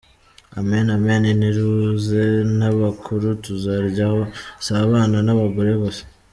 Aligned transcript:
Amen 0.59 0.87
Amen! 0.97 1.23
Ni 1.39 1.49
ruze 1.55 2.21
n'abakuru 2.57 3.25
tuzaryaho! 3.43 4.21
Si 4.63 4.71
abana 4.83 5.17
n'abagore 5.23 5.71
gusa!. 5.83 6.03